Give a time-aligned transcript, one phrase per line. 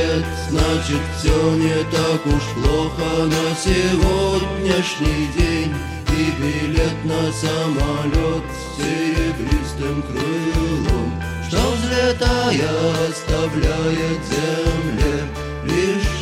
[0.00, 3.26] сигарет Значит, все не так уж плохо.
[3.26, 5.74] На сегодняшний день
[6.08, 11.22] И билет на самолет с серебристым крылом.
[11.48, 15.24] Что взлетая оставляет земле
[15.64, 16.19] лишь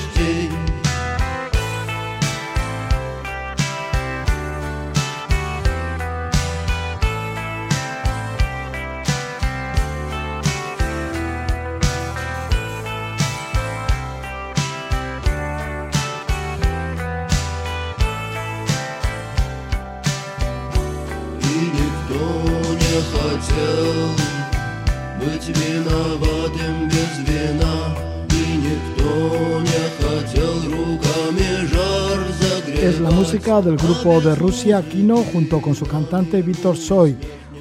[32.81, 37.17] Es la música del grupo de Rusia Kino junto con su cantante Víctor Soy,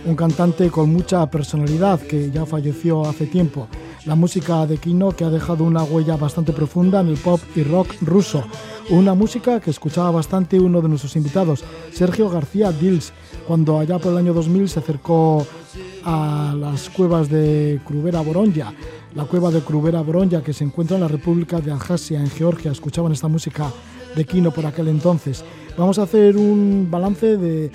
[0.05, 3.67] un cantante con mucha personalidad que ya falleció hace tiempo.
[4.05, 7.63] La música de Kino que ha dejado una huella bastante profunda en el pop y
[7.63, 8.43] rock ruso.
[8.91, 13.11] Una música que escuchaba bastante uno de nuestros invitados, Sergio García Dils,
[13.47, 15.47] cuando allá por el año 2000 se acercó
[16.05, 18.71] a las cuevas de Kruvera Boronja,
[19.15, 22.71] la cueva de Kruvera Boronja que se encuentra en la República de Abjasia, en Georgia.
[22.71, 23.73] Escuchaban esta música
[24.15, 25.43] de Kino por aquel entonces.
[25.77, 27.71] Vamos a hacer un balance de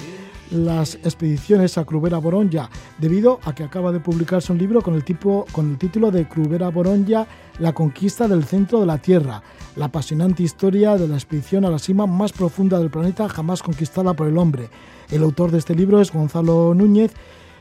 [0.50, 5.04] las expediciones a Kruvera Boronja, debido a que acaba de publicarse un libro con el,
[5.04, 7.26] tipo, con el título de Kruvera Boronja,
[7.59, 9.42] La conquista del centro de la Tierra,
[9.76, 14.12] la apasionante historia de la expedición a la cima más profunda del planeta jamás conquistada
[14.12, 14.69] por el hombre.
[15.10, 17.15] El autor de este libro es Gonzalo Núñez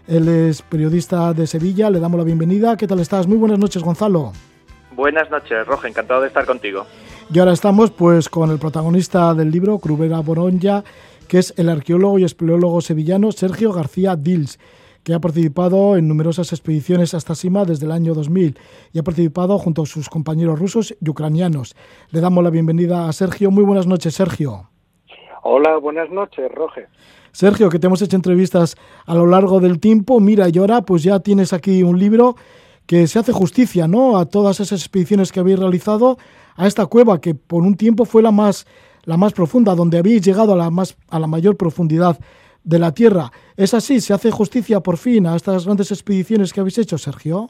[0.08, 2.76] él es periodista de Sevilla, le damos la bienvenida.
[2.76, 3.28] ¿Qué tal estás?
[3.28, 4.34] Muy buenas noches, Gonzalo.
[4.92, 6.86] Buenas noches, Roja, encantado de estar contigo.
[7.34, 10.84] Y ahora estamos pues con el protagonista del libro, Crubera Boronja,
[11.30, 14.59] que es el arqueólogo y espeleólogo sevillano Sergio García Dils,
[15.02, 18.59] que ha participado en numerosas expediciones hasta Sima desde el año 2000
[18.92, 21.74] y ha participado junto a sus compañeros rusos y ucranianos.
[22.09, 23.50] Le damos la bienvenida a Sergio.
[23.50, 24.69] Muy buenas noches, Sergio.
[25.44, 26.88] Hola, buenas noches, Roge.
[27.31, 28.75] Sergio, que te hemos hecho entrevistas
[29.06, 30.19] a lo largo del tiempo.
[30.19, 32.36] Mira, y ahora pues ya tienes aquí un libro
[32.86, 34.18] que se hace justicia, ¿no?
[34.18, 36.18] A todas esas expediciones que habéis realizado
[36.56, 38.66] a esta cueva que por un tiempo fue la más
[39.03, 42.17] la más profunda, donde habéis llegado a la más a la mayor profundidad
[42.63, 43.31] de la Tierra.
[43.57, 44.00] ¿Es así?
[44.00, 47.50] ¿Se hace justicia por fin a estas grandes expediciones que habéis hecho, Sergio?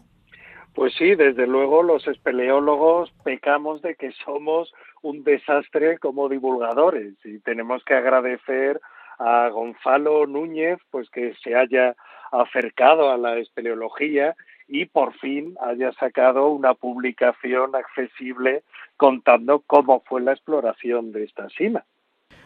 [0.74, 7.40] Pues sí, desde luego los espeleólogos pecamos de que somos un desastre como divulgadores y
[7.40, 8.80] tenemos que agradecer
[9.20, 11.96] a Gonzalo Núñez, pues que se haya
[12.32, 14.36] acercado a la espeleología
[14.72, 18.64] y por fin haya sacado una publicación accesible
[18.96, 21.84] contando cómo fue la exploración de esta cima.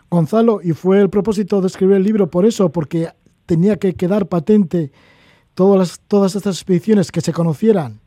[0.09, 2.71] Gonzalo, ¿y fue el propósito de escribir el libro por eso?
[2.71, 3.09] Porque
[3.45, 4.91] tenía que quedar patente
[5.53, 7.99] todas, todas estas expediciones que se conocieran,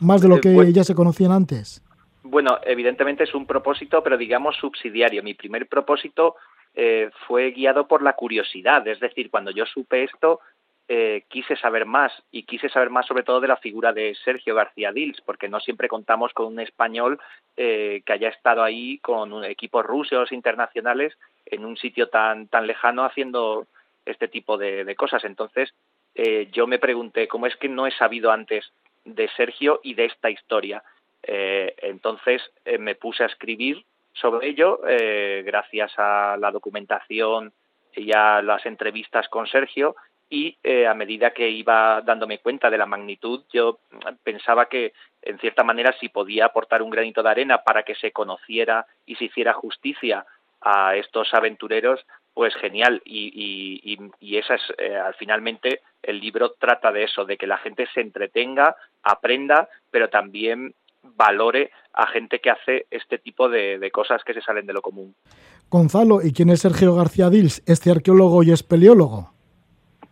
[0.00, 1.82] más de lo eh, que ya se conocían antes.
[2.22, 5.22] Bueno, evidentemente es un propósito, pero digamos subsidiario.
[5.24, 6.36] Mi primer propósito
[6.74, 10.38] eh, fue guiado por la curiosidad, es decir, cuando yo supe esto,
[10.88, 14.54] eh, quise saber más y quise saber más sobre todo de la figura de Sergio
[14.54, 17.18] García Dils, porque no siempre contamos con un español
[17.56, 23.04] eh, que haya estado ahí con equipos rusos internacionales en un sitio tan tan lejano
[23.04, 23.66] haciendo
[24.04, 25.24] este tipo de, cosas.
[25.24, 25.72] Entonces
[26.52, 28.70] yo me pregunté cómo es que no he sabido antes
[29.04, 30.82] de Sergio y de esta historia.
[31.22, 32.42] entonces
[32.78, 33.84] me puse a escribir
[34.14, 37.52] sobre ello, eh, gracias a la documentación
[37.94, 39.96] y a las entrevistas con Sergio,
[40.30, 43.78] y eh, a medida que iba dándome cuenta de la magnitud, yo
[44.22, 44.92] pensaba que
[45.22, 49.14] en cierta manera si podía aportar un granito de arena para que se conociera y
[49.16, 50.26] se hiciera justicia
[50.60, 53.00] a estos aventureros, pues genial.
[53.04, 57.58] Y, y, y, esa es, eh, finalmente, el libro trata de eso, de que la
[57.58, 60.74] gente se entretenga, aprenda, pero también
[61.16, 65.14] valore a gente que hace este tipo de, cosas que se salen de lo común.
[65.70, 69.33] Gonzalo, ¿y quién es Sergio García Dils, este arqueólogo y espeleólogo?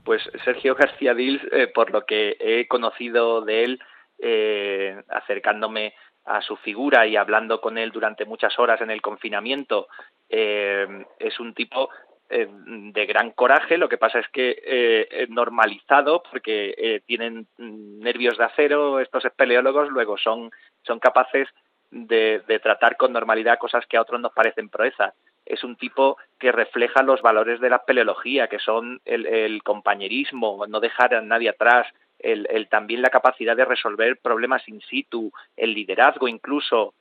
[0.05, 3.81] Pues Sergio García Dils, eh, por lo que he conocido de él,
[4.19, 5.95] eh, acercándome
[6.25, 9.89] a su figura y hablando con él durante muchas horas en el confinamiento,
[10.29, 10.87] eh,
[11.19, 11.91] es un tipo
[12.31, 19.27] de gran coraje, lo que pasa es que normalizado, porque tienen nervios de acero estos
[19.27, 20.51] espeleólogos, luego son,
[20.83, 21.47] son capaces
[21.93, 25.15] de, tratar con normalidad cosas que a otros nos parecen proezas.
[25.45, 30.81] Es un tipo que refleja los valores de la peleología, que son el, compañerismo, no
[30.81, 31.87] dejar a nadie atrás,
[32.19, 36.95] el, también la capacidad de resolver problemas in situ, el liderazgo incluso.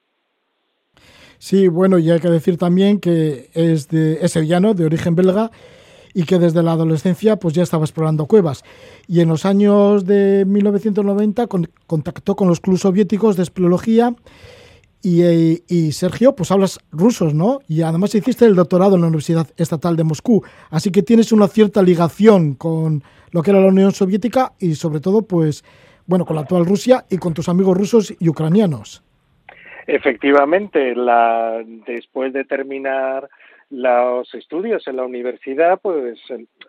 [1.37, 5.49] Sí, bueno, y hay que decir también que es, de, es sevillano, de origen belga,
[6.13, 8.63] y que desde la adolescencia pues ya estaba explorando cuevas.
[9.07, 11.47] Y en los años de 1990
[11.87, 14.13] contactó con los clubes soviéticos de espeleología
[15.03, 17.59] y, Sergio, pues hablas rusos, ¿no?
[17.67, 21.47] Y además hiciste el doctorado en la Universidad Estatal de Moscú, así que tienes una
[21.47, 25.63] cierta ligación con lo que era la Unión Soviética y sobre todo, pues,
[26.05, 29.03] bueno, con la actual Rusia y con tus amigos rusos y ucranianos.
[29.87, 33.27] Efectivamente, la, después de terminar
[33.69, 36.19] los estudios en la universidad, pues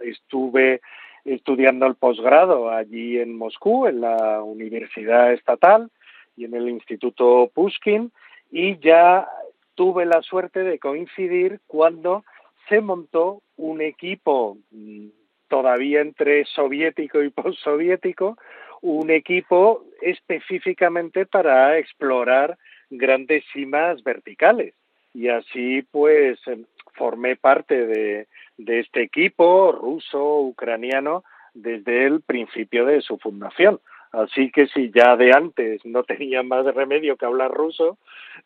[0.01, 0.81] estuve
[1.25, 5.91] estudiando el posgrado allí en Moscú, en la Universidad Estatal
[6.37, 8.13] y en el Instituto Pushkin,
[8.51, 9.29] y ya
[9.75, 12.25] tuve la suerte de coincidir cuando
[12.69, 15.09] se montó un equipo mm,
[15.49, 18.39] todavía entre soviético y postsoviético,
[18.81, 22.59] un equipo específicamente para explorar
[22.91, 24.75] grandes cimas verticales.
[25.15, 26.65] Y así pues em,
[26.95, 31.25] formé parte de, de este equipo ruso, ucraniano,
[31.55, 33.81] desde el principio de su fundación.
[34.13, 37.99] Así que si ya de antes no tenía más remedio que hablar ruso,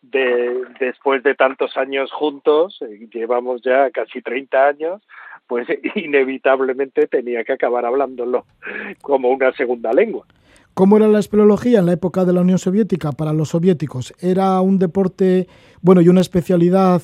[0.03, 5.03] de, después de tantos años juntos, eh, llevamos ya casi 30 años,
[5.47, 8.47] pues inevitablemente tenía que acabar hablándolo
[9.03, 10.27] como una segunda lengua.
[10.75, 14.13] ¿Cómo era la espeleología en la época de la Unión Soviética para los soviéticos?
[14.21, 15.47] ¿Era un deporte,
[15.81, 17.01] bueno, y una especialidad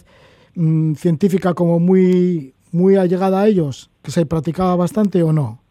[0.55, 5.62] mm, científica como muy, muy allegada a ellos, que se practicaba bastante o no?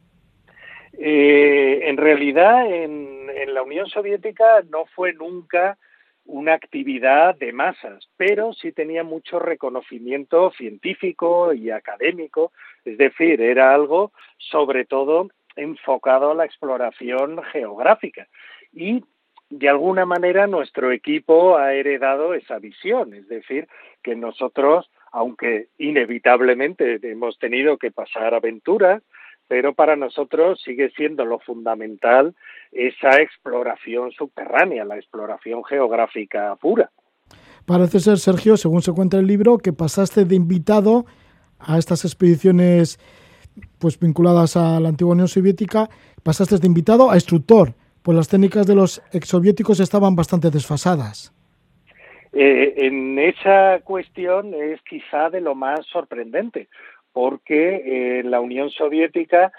[1.04, 5.80] Eh, en realidad, en, en, la Unión Soviética no fue nunca
[6.26, 12.52] una actividad de masas, pero sí tenía mucho reconocimiento científico y académico,
[12.86, 18.28] es decir, era algo sobre todo enfocado a la exploración geográfica.
[18.72, 19.04] Y
[19.50, 23.68] de alguna manera nuestro equipo ha heredado esa visión, es decir,
[24.04, 29.02] que nosotros, aunque inevitablemente hemos tenido que pasar aventuras,
[29.52, 32.34] pero para nosotros sigue siendo lo fundamental
[32.72, 36.90] esa exploración subterránea, la exploración geográfica pura.
[37.66, 41.04] Parece ser, Sergio, según se cuenta el libro, que pasaste de invitado
[41.60, 42.98] a estas expediciones
[43.78, 45.90] pues vinculadas a la antigua Unión Soviética,
[46.24, 47.74] pasaste de invitado a instructor,
[48.04, 51.34] pues las técnicas de los exsoviéticos estaban bastante desfasadas.
[52.34, 56.70] Eh, en esa cuestión es quizá de lo más sorprendente,
[57.14, 59.52] porque en la Unión Soviética,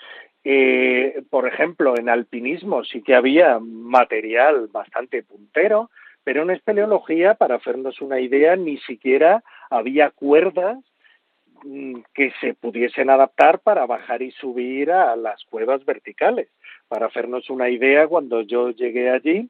[0.45, 5.91] eh, por ejemplo, en alpinismo sí que había material bastante puntero,
[6.25, 10.79] pero en espeleología, para hacernos una idea, ni siquiera había cuerdas
[11.65, 16.49] mm, que se pudiesen adaptar para bajar y subir a las cuevas verticales.
[16.89, 19.49] Para hacernos una idea, cuando yo llegué allí,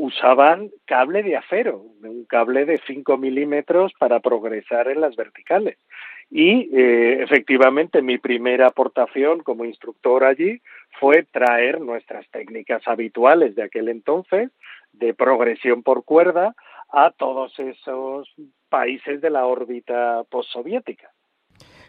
[0.00, 5.76] usaban cable de acero, un cable de 5 milímetros para progresar en las verticales.
[6.30, 10.62] Y eh, efectivamente mi primera aportación como instructor allí
[10.98, 14.50] fue traer nuestras técnicas habituales de aquel entonces
[14.92, 16.54] de progresión por cuerda
[16.90, 18.26] a todos esos
[18.70, 21.10] países de la órbita postsoviética.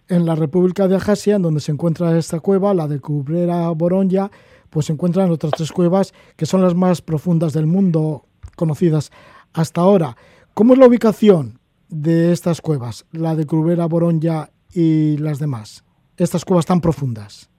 [0.10, 4.30] En la República de Ajasia, en donde se encuentra esta cueva, la de Cubrera Boronya,
[4.72, 8.24] pues se encuentran otras tres cuevas que son las más profundas del mundo
[8.56, 9.12] conocidas
[9.54, 10.16] hasta ahora.
[10.56, 11.60] ¿Cómo es la ubicación
[11.90, 15.86] de estas cuevas, la de Crubera, Boronya y las demás,
[16.18, 17.50] estas cuevas tan profundas?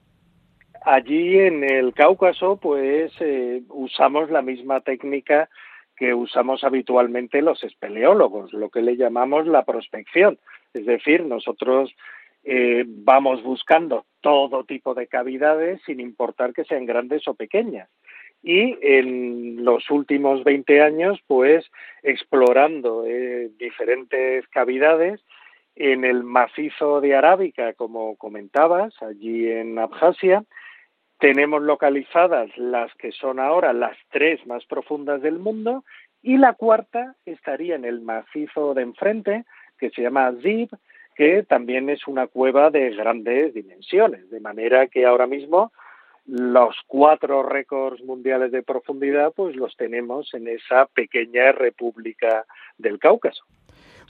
[0.85, 5.49] Allí en el Cáucaso, pues eh, usamos la misma técnica
[5.95, 10.39] que usamos habitualmente los espeleólogos, lo que le llamamos la prospección.
[10.73, 11.93] Es decir, nosotros
[12.43, 17.89] eh, vamos buscando todo tipo de cavidades sin importar que sean grandes o pequeñas.
[18.41, 21.69] Y en los últimos 20 años, pues
[22.01, 25.21] explorando eh, diferentes cavidades
[25.75, 30.43] en el macizo de Arábica, como comentabas, allí en Abjasia,
[31.19, 35.83] tenemos localizadas las que son ahora las tres más profundas del mundo
[36.21, 39.43] y la cuarta estaría en el macizo de enfrente,
[39.77, 40.69] que se llama Zib,
[41.15, 45.71] que también es una cueva de grandes dimensiones, de manera que ahora mismo
[46.25, 52.45] los cuatro récords mundiales de profundidad pues los tenemos en esa pequeña república
[52.77, 53.43] del Cáucaso.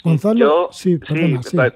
[0.04, 0.98] Gonzalo, sí,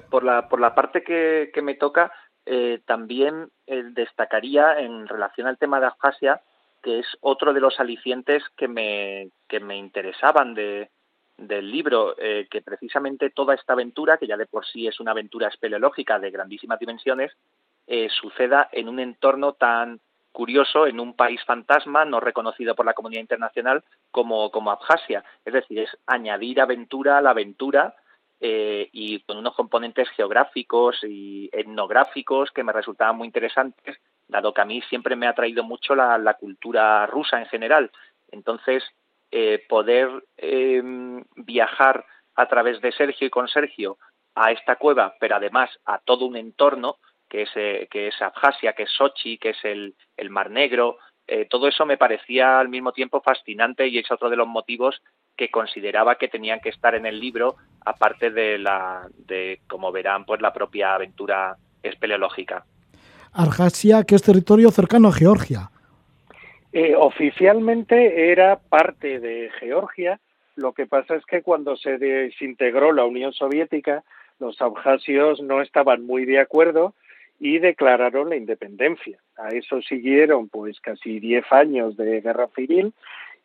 [0.09, 2.11] Por, la, por la parte que, me toca,
[2.45, 6.41] eh, también eh, destacaría en relación al tema de Abjasia,
[6.83, 10.89] que es otro de los alicientes que me, que me interesaban de,
[11.37, 15.11] del libro, eh, que precisamente toda esta aventura, que ya de por sí es una
[15.11, 17.31] aventura espeleológica de grandísimas dimensiones,
[17.85, 19.99] eh, suceda en un entorno tan
[20.31, 25.23] curioso, en un país fantasma no reconocido por la comunidad internacional como, como Abjasia.
[25.45, 27.95] Es decir, es añadir aventura a la aventura
[28.39, 34.61] eh, y con unos componentes geográficos y etnográficos que me resultaban muy interesantes, dado que
[34.61, 37.89] a mí siempre me ha atraído mucho la, la cultura rusa en general.
[38.29, 38.83] Entonces,
[39.31, 42.05] eh, poder em, viajar
[42.35, 43.97] a través de Sergio y con Sergio
[44.35, 48.73] a esta cueva, pero además a todo un entorno que es, eh, que es Abjasia,
[48.73, 52.69] que es Sochi, que es el, el Mar Negro, eh, todo eso me parecía al
[52.69, 55.01] mismo tiempo fascinante y es otro de los motivos
[55.35, 60.25] que consideraba que tenían que estar en el libro, aparte de la, de, como verán,
[60.25, 62.65] pues la propia aventura espeleológica.
[63.33, 65.69] Abjasia, que es territorio cercano a Georgia.
[66.73, 70.19] Eh, oficialmente era parte de Georgia,
[70.57, 74.03] lo que pasa es que cuando se desintegró la Unión Soviética,
[74.39, 76.95] los abjasios no estaban muy de acuerdo
[77.39, 79.19] y declararon la independencia.
[79.37, 82.93] A eso siguieron pues casi 10 años de guerra civil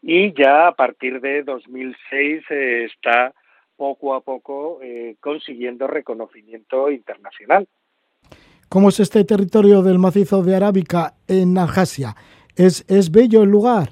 [0.00, 3.35] y ya a partir de 2006 eh, está
[3.76, 7.69] poco a poco eh, consiguiendo reconocimiento internacional.
[8.71, 12.14] ¿Cómo es este territorio del macizo de Arábica en Abjasia?
[12.57, 13.91] ¿Es, ¿Es bello el lugar?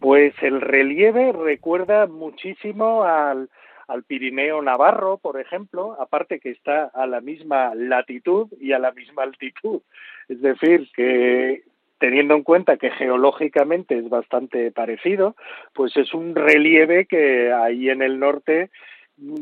[0.00, 3.48] Pues el relieve recuerda muchísimo al,
[3.88, 8.92] al Pirineo Navarro, por ejemplo, aparte que está a la misma latitud y a la
[8.92, 9.80] misma altitud.
[10.28, 11.62] Es decir, que
[11.98, 15.34] teniendo en cuenta que geológicamente es bastante parecido,
[15.74, 18.70] pues es un relieve que ahí en el norte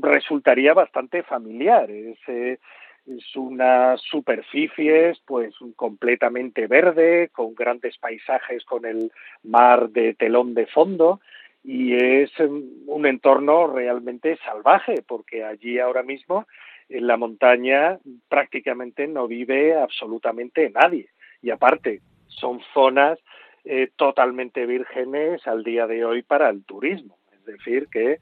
[0.00, 1.90] resultaría bastante familiar.
[1.90, 2.58] Eh,
[3.06, 10.66] es unas superficies pues completamente verde, con grandes paisajes con el mar de telón de
[10.66, 11.20] fondo
[11.62, 16.46] y es un entorno realmente salvaje porque allí ahora mismo
[16.88, 17.98] en la montaña
[18.28, 21.08] prácticamente no vive absolutamente nadie.
[21.42, 23.18] Y aparte son zonas
[23.64, 27.18] eh, totalmente vírgenes al día de hoy para el turismo.
[27.32, 28.18] Es decir que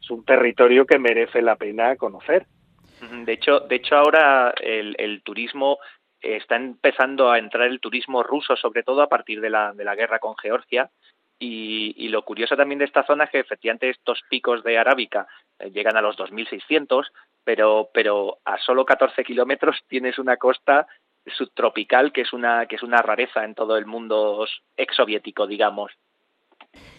[0.00, 2.46] es un territorio que merece la pena conocer
[3.00, 5.78] de hecho, de hecho ahora el, turismo
[6.20, 9.94] está empezando a entrar el turismo ruso, sobre todo a partir de la, de la
[9.94, 10.90] guerra con Georgia.
[11.38, 15.26] Y, y, lo curioso también de esta zona es que efectivamente estos picos de arábica
[15.58, 17.04] eh, llegan a los 2.600,
[17.44, 20.86] pero, pero a solo 14 kilómetros tienes una costa
[21.26, 25.92] subtropical que es una que es una rareza en todo el mundo exsoviético, digamos.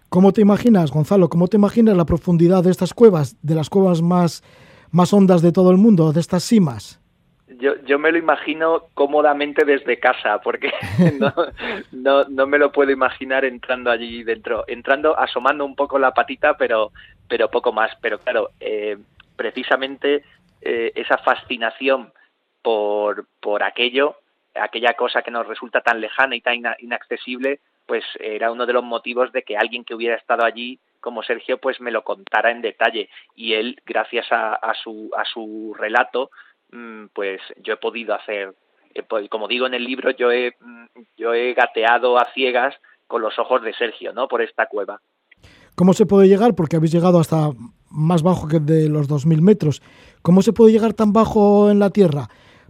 [0.09, 1.29] ¿Cómo te imaginas, Gonzalo?
[1.29, 4.43] ¿Cómo te imaginas la profundidad de estas cuevas, de las cuevas más
[4.91, 7.01] más ondas de todo el mundo, de estas simas?
[7.59, 10.71] Yo, yo me lo imagino cómodamente desde casa, porque
[11.91, 16.55] no, no, me lo puedo imaginar entrando allí dentro, entrando, asomando un poco la patita,
[16.57, 16.91] pero,
[17.27, 17.91] pero poco más.
[18.01, 18.97] Pero claro, eh,
[19.35, 20.23] precisamente
[20.61, 22.11] eh, esa fascinación
[22.61, 24.17] por, por aquello,
[24.53, 28.83] aquella cosa que nos resulta tan lejana y tan inaccesible, pues era uno de los
[28.83, 32.61] motivos de que alguien que hubiera estado allí como Sergio pues me lo contara en
[32.61, 33.07] detalle.
[33.33, 36.31] Y él gracias a, a su a su relato
[36.73, 38.53] mm, pues yo he podido hacer
[39.29, 40.85] como digo en el libro yo he mm,
[41.15, 42.75] yo he gateado a ciegas
[43.07, 44.99] con los ojos de Sergio no por esta cueva.
[45.75, 47.51] Cómo se puede llegar porque habéis llegado hasta
[47.89, 49.81] más bajo que de los 2.000 metros.
[50.21, 52.27] Cómo se puede llegar tan bajo en la tierra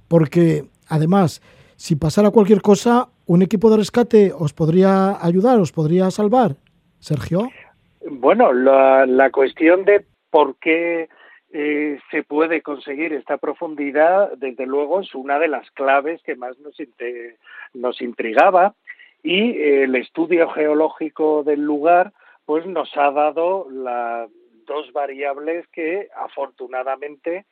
[0.08, 1.42] porque además
[1.76, 6.58] si pasara cualquier cosa un equipo de rescate os podría ayudar os podría salvar
[7.00, 7.50] Sergio
[8.10, 11.10] bueno, la, la cuestión de por qué
[11.52, 16.58] eh, se puede conseguir esta profundidad, desde luego, es una de las claves que más
[16.60, 16.76] nos,
[17.74, 18.76] nos intrigaba
[19.24, 22.14] y eh, el estudio geológico del lugar
[22.46, 24.30] pues nos ha dado las
[24.66, 27.46] dos variables que afortunadamente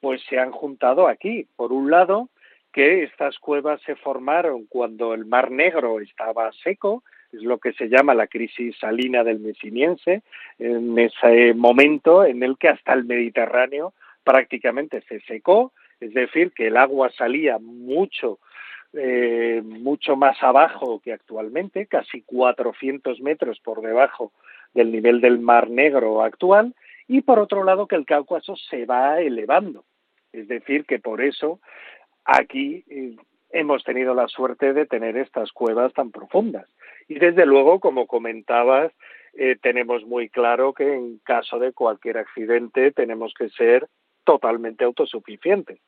[0.00, 1.46] pues se han juntado aquí.
[1.56, 2.28] Por un lado,
[2.72, 7.88] que estas cuevas se formaron cuando el Mar Negro estaba seco, es lo que se
[7.88, 10.22] llama la crisis salina del mesiniense,
[10.58, 16.68] en ese momento en el que hasta el Mediterráneo prácticamente se secó, es decir, que
[16.68, 18.38] el agua salía mucho
[18.94, 24.32] eh, mucho más abajo que actualmente, casi 400 metros por debajo
[24.74, 26.74] del nivel del Mar Negro actual,
[27.08, 29.84] y por otro lado que el Cáucaso se va elevando.
[30.32, 31.58] Es decir, que por eso
[32.26, 33.16] aquí eh,
[33.50, 36.68] hemos tenido la suerte de tener estas cuevas tan profundas.
[37.08, 38.92] Y desde luego, como comentabas,
[39.34, 43.88] eh, tenemos muy claro que en caso de cualquier accidente tenemos que ser
[44.24, 45.80] totalmente autosuficientes.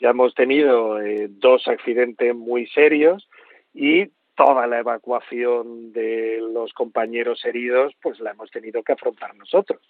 [0.00, 3.28] Ya hemos tenido eh, dos accidentes muy serios
[3.74, 4.06] y
[4.36, 9.80] toda la evacuación de los compañeros heridos pues la hemos tenido que afrontar nosotros.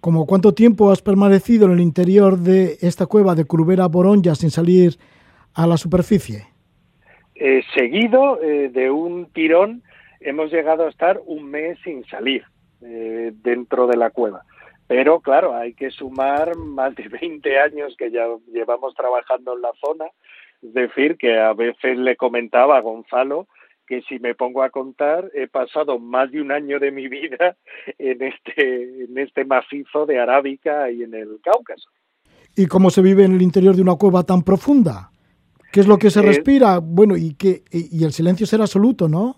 [0.00, 4.50] ¿Como cuánto tiempo has permanecido en el interior de esta cueva de Crubera Boronja sin
[4.50, 4.96] salir
[5.54, 6.53] a la superficie?
[7.34, 9.82] Eh, seguido eh, de un tirón
[10.20, 12.44] hemos llegado a estar un mes sin salir
[12.82, 14.42] eh, dentro de la cueva.
[14.86, 19.72] Pero claro, hay que sumar más de 20 años que ya llevamos trabajando en la
[19.84, 20.06] zona.
[20.62, 23.48] Es decir, que a veces le comentaba a Gonzalo
[23.86, 27.56] que si me pongo a contar, he pasado más de un año de mi vida
[27.98, 31.90] en este, en este macizo de Arábica y en el Cáucaso.
[32.56, 35.10] ¿Y cómo se vive en el interior de una cueva tan profunda?
[35.74, 36.78] ¿Qué es lo que se respira?
[36.80, 39.34] Bueno, y, que, y el silencio será absoluto, ¿no?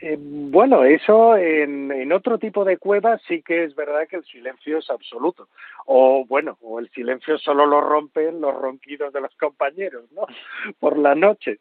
[0.00, 4.24] Eh, bueno, eso en, en, otro tipo de cuevas sí que es verdad que el
[4.24, 5.46] silencio es absoluto.
[5.86, 10.26] O bueno, o el silencio solo lo rompen los ronquidos de los compañeros, ¿no?
[10.80, 11.60] Por la noche.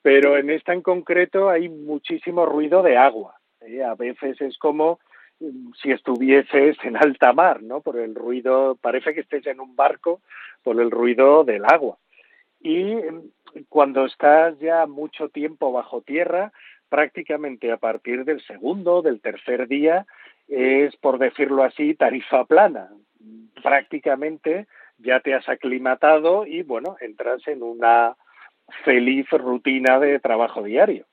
[0.00, 3.34] Pero en esta en concreto hay muchísimo ruido de agua.
[3.62, 3.82] ¿eh?
[3.82, 5.00] A veces es como
[5.40, 7.80] mm, si estuvieses en alta mar, ¿no?
[7.80, 10.20] Por el ruido, parece que estés en un barco
[10.62, 11.98] por el ruido del agua.
[12.60, 13.30] Y mm,
[13.68, 16.52] cuando estás ya mucho tiempo bajo tierra,
[16.88, 20.06] prácticamente a partir del segundo, del tercer día,
[20.48, 22.90] es, por decirlo así, tarifa plana.
[23.62, 24.66] Prácticamente
[24.98, 28.16] ya te has aclimatado y, bueno, entras en una
[28.84, 31.06] feliz rutina de trabajo diario.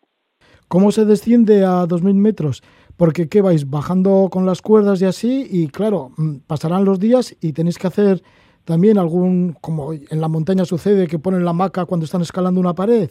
[0.68, 2.64] ¿Cómo se desciende a 2.000 metros?
[2.98, 3.70] Porque, ¿qué vais?
[3.70, 7.88] Bajando con las cuerdas y así, y claro, mm, pasarán los días y tenéis que
[7.88, 8.22] hacer
[8.68, 12.74] también algún, como en la montaña sucede, que ponen la maca cuando están escalando una
[12.74, 13.10] pared.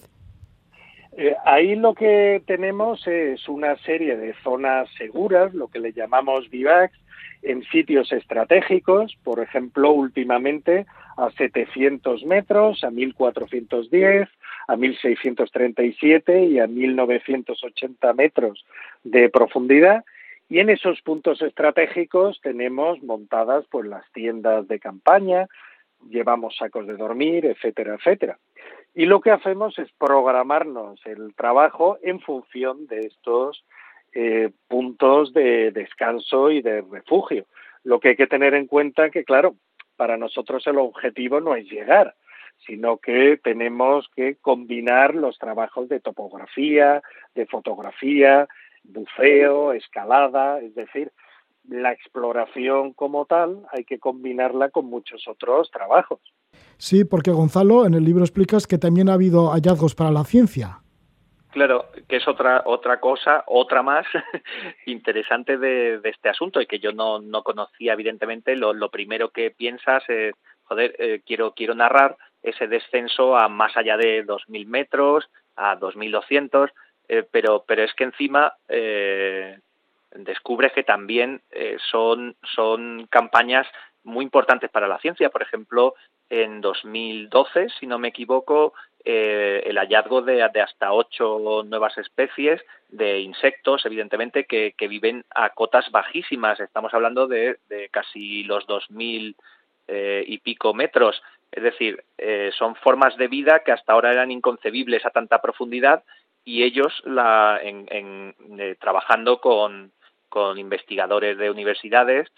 [1.16, 6.50] Eh, ahí lo que tenemos es una serie de zonas seguras, lo que le llamamos
[6.50, 6.98] bivacs,
[7.40, 10.84] en sitios estratégicos, por ejemplo, últimamente
[11.16, 14.28] a 700 metros, a 1410,
[14.69, 18.66] a 1637 y a 1980 metros
[19.04, 20.04] de profundidad.
[20.49, 25.49] Y en esos puntos estratégicos tenemos montadas pues las tiendas de campaña,
[26.09, 28.39] llevamos sacos de dormir, etcétera, etcétera.
[28.95, 33.65] Y lo que hacemos es programarnos el trabajo en función de estos
[34.15, 37.47] eh, puntos de descanso y de refugio.
[37.85, 39.56] Lo que hay que tener en cuenta es que, claro,
[39.97, 42.15] para nosotros el objetivo no es llegar,
[42.67, 47.02] sino que tenemos que combinar los trabajos de topografía,
[47.35, 48.49] de fotografía,
[48.88, 51.12] buceo, escalada, es decir,
[51.68, 56.20] la exploración como tal hay que combinarla con muchos otros trabajos.
[56.78, 60.80] Sí, porque Gonzalo, en el libro explicas que también ha habido hallazgos para la ciencia.
[61.50, 64.06] Claro, que es otra otra cosa, otra más
[64.86, 68.56] interesante de, este asunto y que yo no, no conocía evidentemente.
[68.56, 73.76] Lo, lo primero que piensas es, joder, eh, quiero quiero narrar ese descenso a más
[73.76, 76.70] allá de 2.000 metros, a 2.200,
[77.08, 79.58] eh, pero pero es que encima eh,
[80.14, 83.66] descubres que también eh, son son campañas
[84.04, 85.30] muy importantes para la ciencia.
[85.30, 85.95] Por ejemplo,
[86.30, 88.73] en 2012, si no me equivoco,
[89.04, 95.90] eh, el hallazgo de, hasta ocho nuevas especies de insectos, evidentemente, que, viven a cotas
[95.90, 96.60] bajísimas.
[96.60, 97.58] Estamos hablando de,
[97.90, 99.34] casi los 2.000
[99.88, 101.21] eh, y pico metros.
[101.52, 102.04] Es decir,
[102.58, 106.02] son formas de vida que hasta ahora eran inconcebibles a tanta profundidad
[106.47, 108.35] y ellos, la, en,
[108.80, 109.93] trabajando con,
[110.30, 112.32] con investigadores de universidades,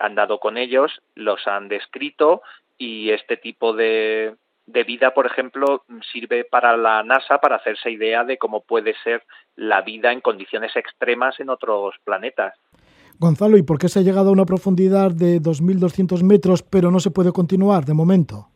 [0.00, 2.42] han dado con ellos, los han descrito
[2.76, 4.34] y este tipo de,
[4.72, 9.22] de vida, por ejemplo, sirve para la NASA para hacerse idea de cómo puede ser
[9.56, 12.54] la vida en condiciones extremas en otros planetas.
[13.18, 17.00] Gonzalo, ¿y por qué se ha llegado a una profundidad de 2.200 metros pero no
[17.00, 18.48] se puede continuar de momento?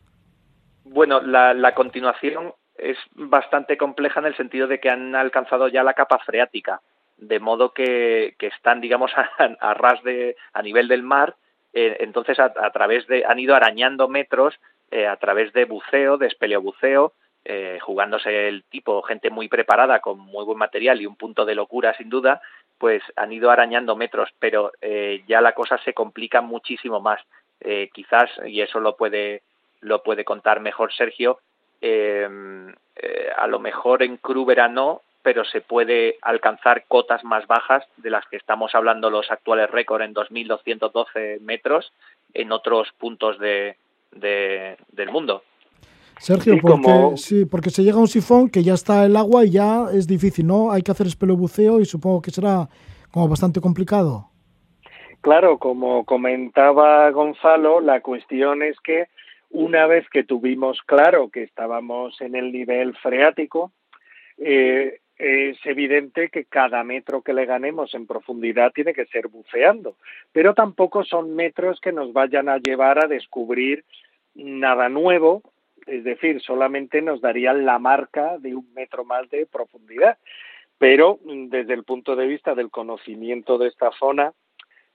[0.85, 5.83] Bueno, la, la continuación es bastante compleja en el sentido de que han alcanzado ya
[5.83, 6.81] la capa freática,
[7.17, 9.11] de modo que, que están, digamos,
[9.59, 11.35] a, ras de, a nivel del mar
[11.75, 14.55] eh, entonces a, través de han ido arañando metros
[14.91, 17.11] eh, a través de buceo, de espeleobuceo,
[17.43, 21.53] eh, jugándose el tipo, gente muy preparada con muy buen material y un punto de
[21.53, 22.41] locura sin duda,
[22.77, 24.71] pues han ido arañando metros, pero
[25.27, 27.21] ya la cosa se complica muchísimo más.
[27.93, 29.43] quizás, y eso lo puede,
[29.79, 31.39] lo puede contar mejor Sergio,
[31.81, 38.23] a lo mejor en Crúbera no, pero se puede alcanzar cotas más bajas de las
[38.27, 41.91] que estamos hablando los actuales récords en 2.212 metros
[42.35, 43.75] en otros puntos de,
[44.11, 45.41] del mundo.
[46.19, 49.49] Sergio, porque, sí, porque se llega a un sifón que ya está el agua y
[49.49, 50.71] ya es difícil, ¿no?
[50.71, 52.69] Hay que hacer espelobuceo y supongo que será
[53.09, 54.29] como bastante complicado.
[55.21, 59.07] Claro, como comentaba Gonzalo, la cuestión es que
[59.49, 63.71] una vez que tuvimos claro que estábamos en el nivel freático,
[64.37, 69.95] eh, es evidente que cada metro que le ganemos en profundidad tiene que ser buceando,
[70.33, 73.85] pero tampoco son metros que nos vayan a llevar a descubrir
[74.33, 75.41] nada nuevo,
[75.85, 80.17] es decir, solamente nos darían la marca de un metro más de profundidad,
[80.77, 84.33] pero desde el punto de vista del conocimiento de esta zona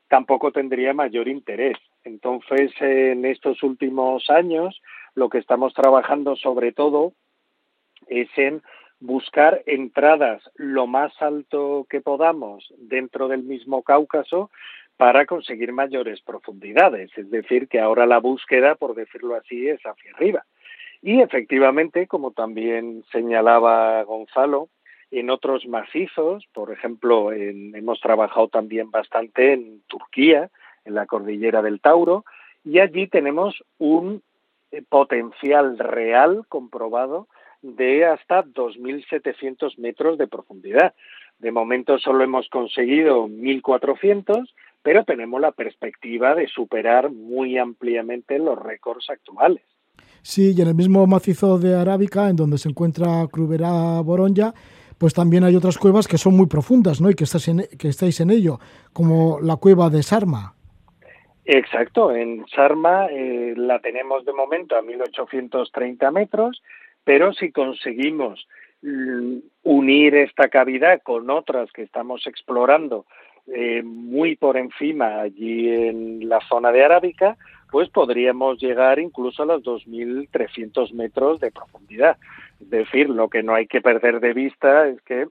[0.09, 1.79] tampoco tendría mayor interés.
[2.05, 4.81] Entonces, en estos últimos años,
[5.15, 7.13] lo que estamos trabajando sobre todo
[8.09, 8.63] es en
[9.01, 14.51] buscar entradas lo más alto que podamos dentro del mismo Cáucaso
[14.97, 17.11] para conseguir mayores profundidades.
[17.17, 20.45] Es decir, que ahora la búsqueda, por decirlo así, es hacia arriba.
[21.03, 24.69] Y efectivamente, como también señalaba Gonzalo,
[25.11, 30.51] en otros macizos, por ejemplo, hemos trabajado también bastante en Turquía,
[30.85, 32.25] en la cordillera del Tauro,
[32.65, 34.23] y allí tenemos un
[34.71, 37.29] eh, potencial real comprobado
[37.63, 40.95] de hasta 2.700 metros de profundidad.
[41.39, 44.49] De momento solo hemos conseguido 1.400,
[44.83, 49.63] pero tenemos la perspectiva de superar muy ampliamente los récords actuales.
[50.23, 54.53] Sí, y en el mismo macizo de Arábica, en donde se encuentra Crubera Boronja,
[54.99, 57.11] pues también hay otras cuevas que son muy profundas, ¿no?
[57.11, 58.61] Y que, estás que estáis en ello,
[58.93, 60.55] como la cueva de Sarma.
[61.53, 66.63] Exacto, en Sarma eh, la tenemos de momento a 1830 metros,
[67.03, 68.47] pero si conseguimos
[68.83, 73.05] mm, unir esta cavidad con otras que estamos explorando
[73.49, 77.37] eh, muy por encima allí en la zona de Arábica,
[77.73, 82.17] pues podríamos llegar incluso a los 2.300 metros de profundidad.
[82.61, 85.27] Es decir, lo que no hay que perder de vista es que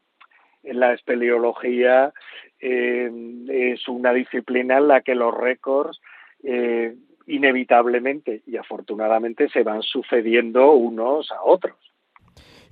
[0.63, 2.13] la espeleología
[2.59, 3.11] eh,
[3.49, 5.99] es una disciplina en la que los récords
[6.43, 6.95] eh,
[7.27, 11.77] inevitablemente y afortunadamente se van sucediendo unos a otros.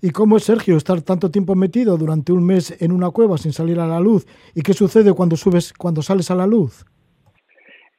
[0.02, 3.52] ¿Y cómo es, Sergio, estar tanto tiempo metido durante un mes en una cueva sin
[3.52, 4.28] salir a la luz?
[4.54, 6.86] ¿Y qué sucede cuando subes, cuando sales a la luz?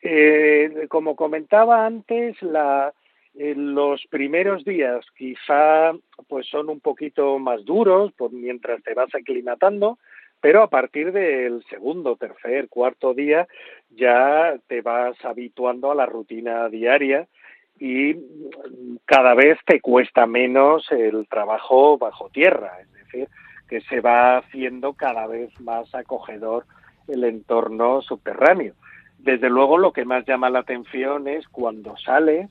[0.01, 2.95] Eh, como comentaba antes, la,
[3.39, 5.93] los primeros días quizá
[6.29, 9.99] pues son un poquito más duros por mientras te vas aclimatando,
[10.41, 13.47] pero a partir del segundo, tercer, cuarto día
[13.91, 17.29] ya te vas habituando a la rutina diaria
[17.79, 18.17] y
[19.05, 23.29] cada vez te cuesta menos el trabajo bajo tierra, es decir,
[23.69, 26.67] que se va haciendo cada vez más acogedor
[27.07, 28.75] el entorno subterráneo.
[29.19, 32.49] Desde luego lo que más llama la atención es cuando sale,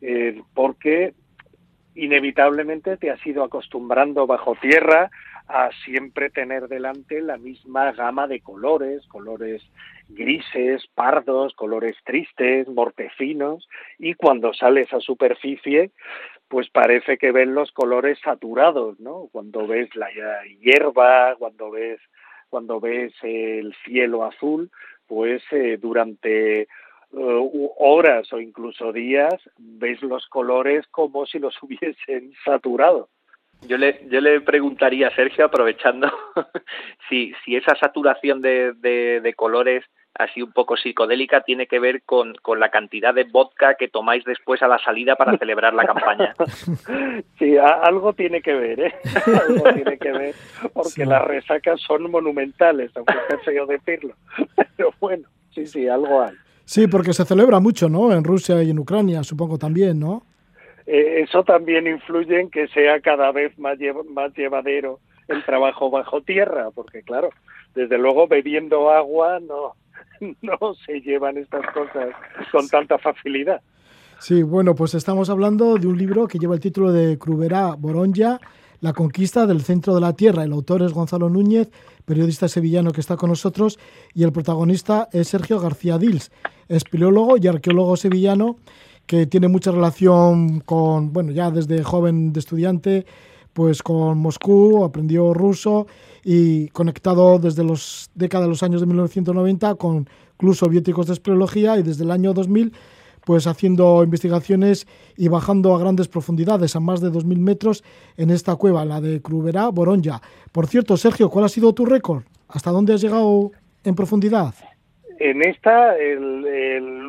[0.00, 1.14] eh, porque
[1.94, 5.10] inevitablemente te has ido acostumbrando bajo tierra
[5.48, 9.62] a siempre tener delante la misma gama de colores, colores
[10.08, 15.90] grises, pardos, colores tristes, mortecinos, y cuando sales a superficie,
[16.48, 19.28] pues parece que ven los colores saturados, ¿no?
[19.32, 20.08] Cuando ves la
[20.60, 22.00] hierba, cuando ves
[22.50, 24.70] cuando ves el cielo azul,
[25.06, 26.68] pues eh, durante
[27.12, 33.08] uh, horas o incluso días ves los colores como si los hubiesen saturado.
[33.66, 36.08] Yo le, yo le preguntaría a Sergio, aprovechando,
[37.08, 42.02] si, si esa saturación de, de, de colores así un poco psicodélica tiene que ver
[42.02, 45.86] con, con, la cantidad de vodka que tomáis después a la salida para celebrar la
[45.86, 46.34] campaña.
[47.38, 48.94] Sí, algo tiene que ver, ¿eh?
[49.48, 50.34] Algo tiene que ver,
[50.72, 51.04] porque sí.
[51.04, 54.14] las resacas son monumentales, aunque sea feo decirlo.
[54.76, 56.34] Pero bueno, sí, sí, algo hay.
[56.68, 58.12] Sí, porque se celebra mucho, ¿no?
[58.12, 60.22] En Rusia y en Ucrania, supongo también, ¿no?
[60.84, 65.88] Eh, eso también influye en que sea cada vez más, llev más llevadero el trabajo
[65.88, 67.30] bajo tierra, porque claro,
[67.74, 69.76] desde luego bebiendo agua no,
[70.42, 72.10] no se llevan estas cosas
[72.52, 73.62] con tanta facilidad.
[74.18, 78.40] Sí, bueno, pues estamos hablando de un libro que lleva el título de Crubera Boronja,
[78.82, 80.44] La conquista del centro de la Tierra.
[80.44, 81.70] El autor es Gonzalo Núñez,
[82.08, 83.78] periodista sevillano que está con nosotros,
[84.14, 86.32] y el protagonista es Sergio García Dils,
[86.68, 88.56] espeleólogo y arqueólogo sevillano
[89.06, 93.06] que tiene mucha relación con, bueno, ya desde joven de estudiante,
[93.52, 95.86] pues con Moscú, aprendió ruso
[96.24, 101.78] y conectado desde los décadas de los años de 1990 con clubes soviéticos de espeleología
[101.78, 102.72] y desde el año 2000
[103.28, 107.84] pues haciendo investigaciones y bajando a grandes profundidades, a más de 2.000 metros,
[108.16, 110.22] en esta cueva, la de Crubera Boronja.
[110.50, 112.22] Por cierto, Sergio, ¿cuál ha sido tu récord?
[112.48, 113.50] ¿Hasta dónde has llegado
[113.84, 114.54] en profundidad?
[115.18, 117.02] En esta, el, el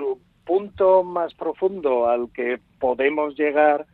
[0.44, 3.86] punto más profundo al que podemos llegar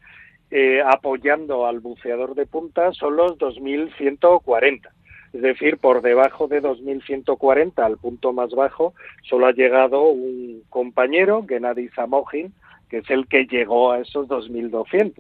[0.50, 4.95] eh, apoyando al buceador de punta son los 2.140.
[5.36, 11.46] Es decir, por debajo de 2.140, al punto más bajo, solo ha llegado un compañero,
[11.46, 12.54] Gennady Zamojin,
[12.90, 15.12] que es el que llegó a esos 2.200.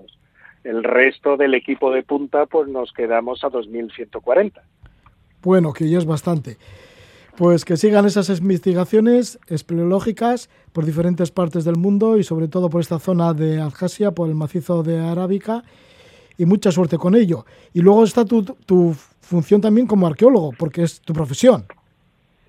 [0.64, 4.54] El resto del equipo de punta, pues nos quedamos a 2.140.
[5.44, 6.56] Bueno, que ya es bastante.
[7.36, 12.80] Pues que sigan esas investigaciones espeleológicas por diferentes partes del mundo y sobre todo por
[12.80, 15.64] esta zona de Abjasia, por el macizo de Arábica
[16.38, 17.46] y mucha suerte con ello.
[17.74, 21.66] Y luego está tu, tu función también como arqueólogo, porque es tu profesión.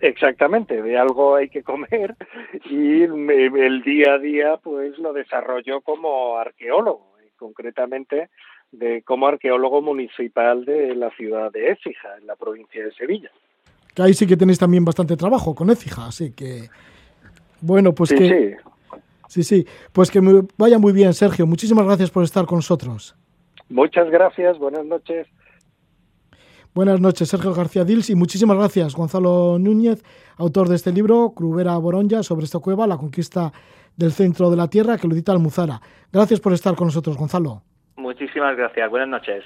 [0.01, 2.15] Exactamente, de algo hay que comer
[2.71, 8.29] y el día a día pues lo desarrollo como arqueólogo, concretamente
[8.73, 13.31] de como arqueólogo municipal de la ciudad de Écija, en la provincia de Sevilla.
[13.95, 16.69] Que ahí sí que tenéis también bastante trabajo con Écija, así que
[17.63, 18.59] bueno, pues que
[19.29, 19.43] sí.
[19.43, 20.21] sí, sí, pues que
[20.59, 21.47] vaya muy bien, Sergio.
[21.47, 23.17] Muchísimas gracias por estar con nosotros.
[23.69, 25.27] Muchas gracias, buenas noches.
[26.75, 30.05] Buenas noches, Sergio García Dils, y muchísimas gracias, Gonzalo Núñez,
[30.37, 33.51] autor de este libro, Crubera Boronja, sobre esta cueva, la conquista
[33.97, 35.81] del centro de la Tierra, que lo edita Almuzara.
[36.13, 37.63] Gracias por estar con nosotros, Gonzalo.
[37.97, 38.91] Muchísimas gracias.
[38.91, 39.45] Buenas noches.